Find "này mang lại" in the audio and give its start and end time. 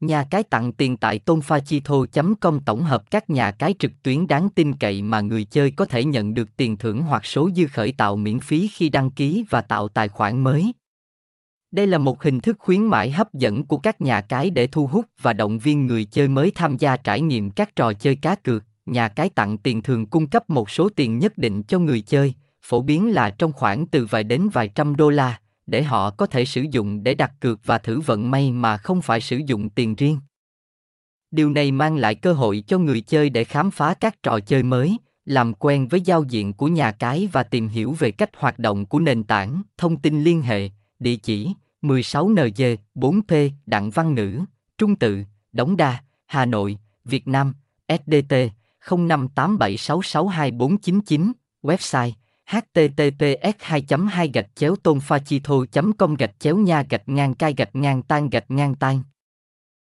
31.50-32.14